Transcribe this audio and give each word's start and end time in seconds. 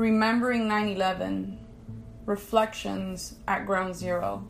Remembering 0.00 0.66
9 0.66 0.88
11, 0.88 1.58
Reflections 2.24 3.34
at 3.46 3.66
Ground 3.66 3.94
Zero. 3.94 4.48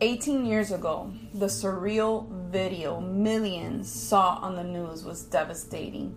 18 0.00 0.44
years 0.44 0.72
ago, 0.72 1.12
the 1.32 1.46
surreal 1.46 2.28
video 2.50 2.98
millions 2.98 3.88
saw 3.88 4.40
on 4.42 4.56
the 4.56 4.64
news 4.64 5.04
was 5.04 5.22
devastating, 5.22 6.16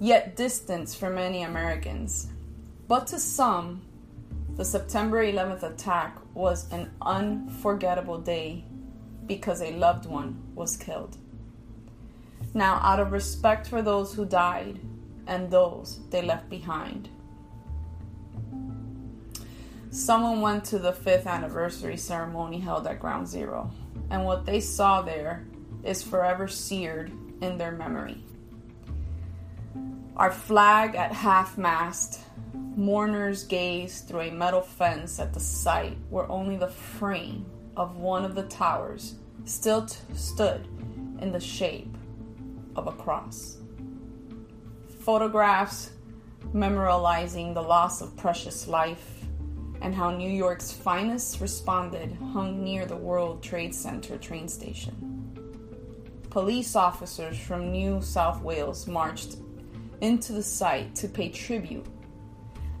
yet 0.00 0.36
distant 0.36 0.90
for 0.90 1.08
many 1.08 1.44
Americans. 1.44 2.28
But 2.88 3.06
to 3.06 3.18
some, 3.18 3.80
the 4.54 4.66
September 4.66 5.24
11th 5.24 5.62
attack 5.62 6.18
was 6.34 6.70
an 6.70 6.90
unforgettable 7.00 8.18
day 8.18 8.66
because 9.24 9.62
a 9.62 9.72
loved 9.72 10.04
one 10.04 10.42
was 10.54 10.76
killed. 10.76 11.16
Now, 12.52 12.80
out 12.82 13.00
of 13.00 13.12
respect 13.12 13.66
for 13.66 13.80
those 13.80 14.12
who 14.12 14.26
died 14.26 14.78
and 15.28 15.50
those 15.50 16.00
they 16.10 16.22
left 16.22 16.48
behind, 16.48 17.08
someone 19.90 20.40
went 20.40 20.64
to 20.64 20.78
the 20.78 20.92
fifth 20.92 21.26
anniversary 21.26 21.96
ceremony 21.96 22.58
held 22.58 22.86
at 22.86 22.98
Ground 22.98 23.28
Zero, 23.28 23.70
and 24.10 24.24
what 24.24 24.44
they 24.44 24.60
saw 24.60 25.02
there 25.02 25.46
is 25.84 26.02
forever 26.02 26.48
seared 26.48 27.12
in 27.40 27.56
their 27.58 27.72
memory. 27.72 28.24
Our 30.16 30.32
flag 30.32 30.96
at 30.96 31.12
half 31.12 31.56
mast, 31.56 32.20
mourners 32.52 33.44
gazed 33.44 34.08
through 34.08 34.22
a 34.22 34.30
metal 34.30 34.60
fence 34.62 35.20
at 35.20 35.32
the 35.32 35.40
site 35.40 35.96
where 36.10 36.28
only 36.30 36.56
the 36.56 36.68
frame 36.68 37.46
of 37.76 37.96
one 37.96 38.24
of 38.24 38.34
the 38.34 38.42
towers 38.44 39.14
still 39.44 39.86
t- 39.86 39.96
stood 40.14 40.66
in 41.20 41.30
the 41.30 41.40
shape 41.40 41.96
of 42.74 42.88
a 42.88 42.92
cross. 42.92 43.58
Photographs 44.98 45.90
memorializing 46.52 47.54
the 47.54 47.62
loss 47.62 48.00
of 48.00 48.16
precious 48.16 48.66
life 48.66 49.24
and 49.80 49.94
how 49.94 50.10
New 50.10 50.30
York's 50.30 50.72
finest 50.72 51.40
responded 51.40 52.16
hung 52.32 52.62
near 52.62 52.84
the 52.84 52.96
World 52.96 53.42
Trade 53.42 53.74
Center 53.74 54.18
train 54.18 54.48
station. 54.48 55.04
Police 56.30 56.76
officers 56.76 57.38
from 57.38 57.70
New 57.70 58.02
South 58.02 58.42
Wales 58.42 58.86
marched 58.86 59.36
into 60.00 60.32
the 60.32 60.42
site 60.42 60.94
to 60.96 61.08
pay 61.08 61.28
tribute, 61.30 61.86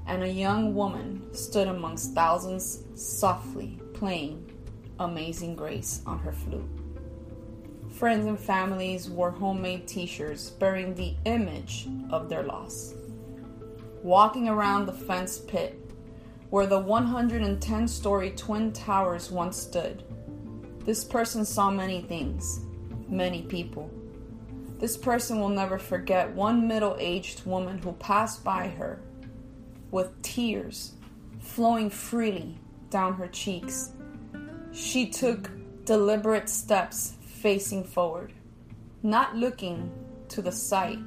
and 0.06 0.22
a 0.22 0.28
young 0.28 0.74
woman 0.74 1.22
stood 1.32 1.68
amongst 1.68 2.14
thousands 2.14 2.84
softly 2.94 3.80
playing 3.94 4.50
Amazing 4.98 5.54
Grace 5.54 6.02
on 6.04 6.18
her 6.18 6.32
flute. 6.32 6.77
Friends 7.92 8.26
and 8.26 8.38
families 8.38 9.08
wore 9.08 9.30
homemade 9.30 9.86
t 9.88 10.06
shirts 10.06 10.50
bearing 10.50 10.94
the 10.94 11.14
image 11.24 11.88
of 12.10 12.28
their 12.28 12.42
loss. 12.44 12.94
Walking 14.02 14.48
around 14.48 14.86
the 14.86 14.92
fence 14.92 15.38
pit 15.38 15.80
where 16.50 16.66
the 16.66 16.78
110 16.78 17.88
story 17.88 18.30
Twin 18.30 18.72
Towers 18.72 19.30
once 19.30 19.56
stood. 19.56 20.02
This 20.84 21.04
person 21.04 21.44
saw 21.44 21.70
many 21.70 22.00
things, 22.02 22.60
many 23.08 23.42
people. 23.42 23.90
This 24.78 24.96
person 24.96 25.40
will 25.40 25.48
never 25.48 25.78
forget 25.78 26.32
one 26.34 26.66
middle 26.66 26.96
aged 26.98 27.44
woman 27.44 27.78
who 27.78 27.92
passed 27.92 28.44
by 28.44 28.68
her 28.68 29.00
with 29.90 30.22
tears 30.22 30.92
flowing 31.40 31.90
freely 31.90 32.58
down 32.90 33.14
her 33.14 33.28
cheeks. 33.28 33.90
She 34.72 35.08
took 35.08 35.50
deliberate 35.84 36.48
steps 36.48 37.14
facing 37.38 37.84
forward, 37.84 38.32
not 39.02 39.36
looking 39.36 39.92
to 40.28 40.42
the 40.42 40.52
site 40.52 40.98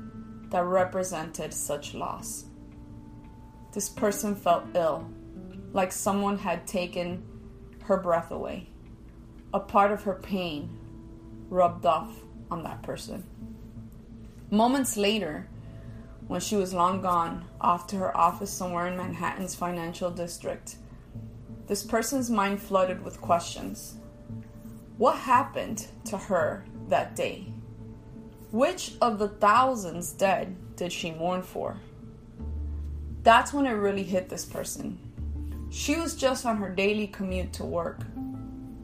that 0.50 0.64
represented 0.64 1.54
such 1.54 1.94
loss. 1.94 2.46
This 3.74 3.90
person 3.90 4.36
felt 4.36 4.66
ill 4.76 5.10
like 5.74 5.92
someone 5.92 6.38
had 6.38 6.68
taken 6.68 7.24
her 7.84 7.98
breath 7.98 8.32
away. 8.32 8.70
A 9.54 9.60
part 9.60 9.92
of 9.92 10.04
her 10.04 10.16
pain 10.16 10.78
rubbed 11.50 11.86
off 11.86 12.14
on 12.50 12.64
that 12.64 12.82
person. 12.84 13.24
Moments 14.50 14.98
later, 14.98 15.48
when 16.28 16.42
she 16.42 16.56
was 16.56 16.74
long 16.74 17.02
gone, 17.02 17.46
off 17.60 17.88
to 17.88 17.98
her 17.98 18.16
office 18.16 18.52
somewhere 18.52 18.88
in 18.88 18.98
Manhattan's 18.98 19.56
financial 19.56 20.12
district, 20.12 20.76
this 21.68 21.84
person's 21.84 22.30
mind 22.30 22.62
flooded 22.62 23.04
with 23.04 23.22
questions. 23.22 23.96
What 25.02 25.18
happened 25.18 25.88
to 26.06 26.16
her 26.16 26.64
that 26.90 27.16
day? 27.16 27.52
Which 28.52 28.94
of 29.02 29.18
the 29.18 29.30
thousands 29.30 30.12
dead 30.12 30.56
did 30.76 30.94
she 30.94 31.10
mourn 31.10 31.42
for? 31.42 31.78
That's 33.24 33.52
when 33.52 33.66
it 33.66 33.72
really 33.72 34.04
hit 34.04 34.30
this 34.30 34.46
person. 34.46 35.00
She 35.72 35.96
was 35.96 36.16
just 36.16 36.46
on 36.46 36.58
her 36.58 36.70
daily 36.70 37.08
commute 37.08 37.52
to 37.54 37.66
work. 37.66 38.02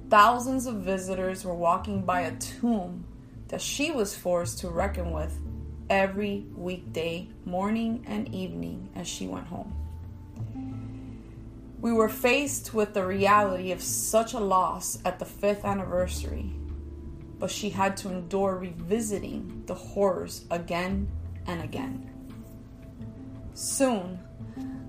Thousands 0.09 0.66
of 0.66 0.77
visitors 0.77 1.45
were 1.45 1.53
walking 1.53 2.01
by 2.01 2.22
a 2.22 2.35
tomb 2.38 3.06
that 3.50 3.61
she 3.61 3.91
was 3.91 4.16
forced 4.16 4.57
to 4.61 4.69
reckon 4.69 5.11
with 5.11 5.39
every 5.88 6.47
weekday, 6.56 7.29
morning 7.45 8.03
and 8.07 8.33
evening, 8.33 8.89
as 8.95 9.07
she 9.07 9.27
went 9.27 9.45
home. 9.45 9.72
We 11.79 11.93
were 11.93 12.09
faced 12.09 12.73
with 12.73 12.95
the 12.95 13.05
reality 13.05 13.71
of 13.71 13.83
such 13.83 14.33
a 14.33 14.39
loss 14.39 14.97
at 15.05 15.19
the 15.19 15.25
fifth 15.25 15.63
anniversary, 15.63 16.51
but 17.38 17.51
she 17.51 17.69
had 17.69 17.95
to 17.97 18.09
endure 18.09 18.55
revisiting 18.55 19.63
the 19.67 19.75
horrors 19.75 20.45
again 20.49 21.07
and 21.45 21.61
again. 21.61 22.09
Soon, 23.53 24.19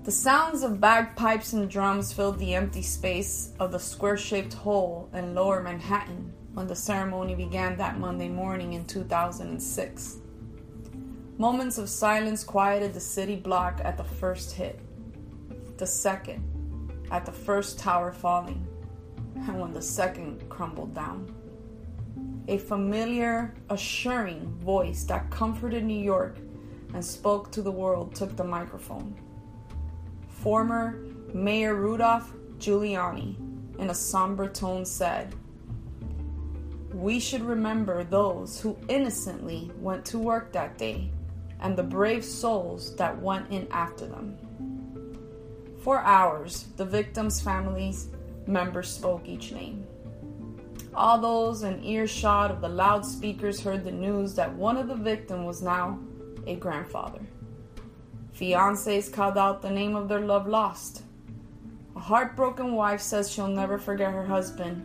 the 0.03 0.11
sounds 0.11 0.63
of 0.63 0.81
bagpipes 0.81 1.53
and 1.53 1.69
drums 1.69 2.11
filled 2.11 2.39
the 2.39 2.55
empty 2.55 2.81
space 2.81 3.53
of 3.59 3.71
the 3.71 3.79
square 3.79 4.17
shaped 4.17 4.53
hole 4.53 5.09
in 5.13 5.35
lower 5.35 5.61
Manhattan 5.61 6.33
when 6.53 6.65
the 6.65 6.75
ceremony 6.75 7.35
began 7.35 7.77
that 7.77 7.99
Monday 7.99 8.29
morning 8.29 8.73
in 8.73 8.85
2006. 8.85 10.17
Moments 11.37 11.77
of 11.77 11.87
silence 11.87 12.43
quieted 12.43 12.95
the 12.95 12.99
city 12.99 13.35
block 13.35 13.79
at 13.83 13.95
the 13.95 14.03
first 14.03 14.53
hit, 14.53 14.79
the 15.77 15.85
second 15.85 16.58
at 17.11 17.25
the 17.25 17.31
first 17.31 17.79
tower 17.79 18.11
falling, 18.11 18.67
and 19.35 19.59
when 19.59 19.73
the 19.73 19.81
second 19.81 20.47
crumbled 20.49 20.93
down. 20.93 21.33
A 22.47 22.57
familiar, 22.57 23.53
assuring 23.69 24.45
voice 24.59 25.03
that 25.03 25.29
comforted 25.29 25.83
New 25.83 26.01
York 26.01 26.37
and 26.93 27.03
spoke 27.03 27.51
to 27.51 27.61
the 27.61 27.71
world 27.71 28.15
took 28.15 28.35
the 28.35 28.43
microphone 28.43 29.15
former 30.39 30.97
Mayor 31.33 31.75
Rudolph 31.75 32.31
Giuliani, 32.59 33.35
in 33.77 33.89
a 33.89 33.93
somber 33.93 34.47
tone, 34.47 34.85
said, 34.85 35.35
We 36.93 37.19
should 37.19 37.41
remember 37.41 38.03
those 38.03 38.59
who 38.59 38.77
innocently 38.87 39.71
went 39.79 40.05
to 40.05 40.17
work 40.17 40.51
that 40.53 40.77
day 40.77 41.11
and 41.61 41.77
the 41.77 41.83
brave 41.83 42.23
souls 42.23 42.95
that 42.95 43.21
went 43.21 43.51
in 43.51 43.67
after 43.71 44.07
them. 44.07 44.37
For 45.81 45.99
hours, 45.99 46.67
the 46.75 46.85
victims' 46.85 47.39
families 47.39 48.09
members 48.45 48.89
spoke 48.89 49.27
each 49.27 49.51
name. 49.51 49.85
All 50.93 51.19
those 51.19 51.63
in 51.63 51.83
earshot 51.83 52.51
of 52.51 52.61
the 52.61 52.67
loudspeakers 52.67 53.61
heard 53.61 53.85
the 53.85 53.91
news 53.91 54.35
that 54.35 54.53
one 54.53 54.75
of 54.75 54.87
the 54.87 54.95
victims 54.95 55.45
was 55.45 55.61
now 55.61 55.99
a 56.47 56.55
grandfather. 56.55 57.21
Fiancés 58.35 59.11
called 59.11 59.37
out 59.37 59.61
the 59.61 59.69
name 59.69 59.95
of 59.95 60.09
their 60.09 60.21
love 60.21 60.47
lost. 60.47 61.03
A 61.95 61.99
heartbroken 61.99 62.73
wife 62.73 63.01
says 63.01 63.31
she'll 63.31 63.47
never 63.47 63.77
forget 63.77 64.11
her 64.11 64.25
husband. 64.25 64.81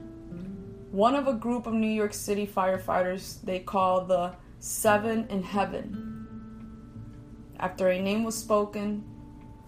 One 0.90 1.14
of 1.14 1.26
a 1.26 1.34
group 1.34 1.66
of 1.66 1.74
New 1.74 1.88
York 1.88 2.14
City 2.14 2.46
firefighters 2.46 3.40
they 3.42 3.58
call 3.58 4.04
the 4.04 4.34
Seven 4.60 5.26
in 5.28 5.42
Heaven. 5.42 6.26
After 7.58 7.88
a 7.88 8.00
name 8.00 8.24
was 8.24 8.36
spoken, 8.36 9.04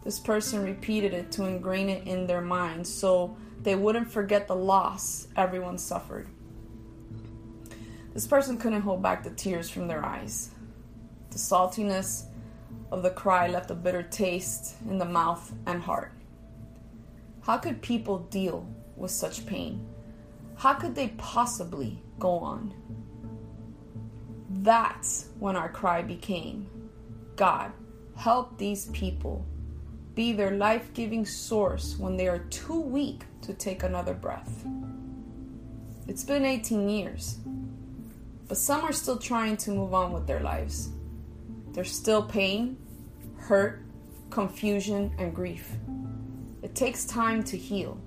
this 0.07 0.21
person 0.21 0.63
repeated 0.63 1.13
it 1.13 1.33
to 1.33 1.47
ingrain 1.47 1.89
it 1.89 2.07
in 2.07 2.29
their 2.29 2.41
minds 2.41 2.89
so 2.89 3.37
they 3.63 3.75
wouldn't 3.75 4.09
forget 4.09 4.47
the 4.47 4.55
loss 4.55 5.27
everyone 5.35 5.77
suffered. 5.77 6.29
This 8.15 8.25
person 8.25 8.57
couldn't 8.57 8.83
hold 8.83 9.03
back 9.03 9.25
the 9.25 9.31
tears 9.31 9.69
from 9.69 9.89
their 9.89 10.05
eyes. 10.05 10.53
The 11.31 11.39
saltiness 11.39 12.27
of 12.93 13.03
the 13.03 13.11
cry 13.11 13.49
left 13.49 13.73
a 13.73 13.75
bitter 13.75 14.05
taste 14.05 14.77
in 14.89 14.99
the 14.99 15.05
mouth 15.05 15.53
and 15.67 15.83
heart. 15.83 16.13
How 17.43 17.59
could 17.59 17.83
people 17.83 18.21
deal 18.31 18.65
with 18.95 19.11
such 19.11 19.45
pain? 19.45 19.89
How 20.55 20.75
could 20.75 20.95
they 20.95 21.09
possibly 21.19 22.01
go 22.21 22.39
on? 22.39 22.73
That's 24.51 25.31
when 25.41 25.57
our 25.57 25.69
cry 25.69 26.03
became 26.03 26.71
God, 27.35 27.73
help 28.15 28.57
these 28.57 28.87
people 28.91 29.45
be 30.17 30.33
their 30.33 30.53
life 30.53 30.93
giving 30.95 31.27
source 31.27 31.97
when 31.99 32.17
they 32.17 32.27
are 32.27 32.39
too 32.39 32.81
weak 32.81 33.25
to 33.43 33.53
take 33.53 33.83
another 33.83 34.15
breath. 34.15 34.65
It's 36.09 36.25
been 36.25 36.47
18 36.47 36.89
years, 36.89 37.39
but 38.49 38.57
some 38.57 38.81
are 38.81 38.93
still 38.93 39.19
trying 39.19 39.59
to 39.59 39.73
move 39.73 39.93
on 39.93 40.13
with 40.13 40.27
their 40.27 40.41
lives. 40.41 40.89
There's 41.73 41.93
still 41.93 42.23
pain, 42.23 42.79
hurt, 43.37 43.85
confusion, 44.31 45.15
and 45.19 45.35
grief. 45.35 45.71
It 46.63 46.75
takes 46.75 47.05
time 47.05 47.45
to 47.45 47.57
heal. 47.59 48.01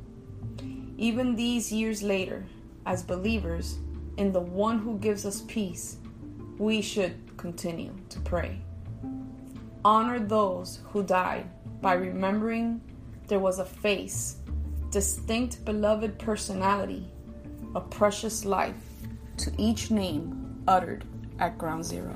Even 0.97 1.35
these 1.35 1.71
years 1.71 2.01
later, 2.01 2.43
as 2.87 3.03
believers 3.03 3.77
in 4.17 4.31
the 4.31 4.39
one 4.39 4.79
who 4.79 4.97
gives 4.97 5.27
us 5.27 5.43
peace, 5.47 5.97
we 6.57 6.81
should 6.81 7.37
continue 7.37 7.93
to 8.09 8.19
pray. 8.21 8.59
Honor 9.85 10.19
those 10.19 10.79
who 10.91 11.03
died 11.03 11.47
by 11.81 11.93
remembering 11.93 12.81
there 13.27 13.39
was 13.39 13.59
a 13.59 13.65
face, 13.65 14.37
distinct 14.91 15.63
beloved 15.65 16.17
personality, 16.19 17.09
a 17.75 17.81
precious 17.81 18.45
life 18.45 18.75
to 19.37 19.51
each 19.57 19.91
name 19.91 20.63
uttered 20.67 21.05
at 21.39 21.57
ground 21.57 21.85
zero. 21.85 22.13